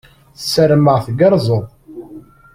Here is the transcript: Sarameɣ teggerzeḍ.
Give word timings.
Sarameɣ 0.51 0.97
teggerzeḍ. 1.05 1.65